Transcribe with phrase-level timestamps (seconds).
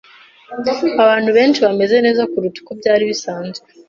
[1.03, 3.65] Abantu benshi bameze neza kuruta uko byari bisanzwe.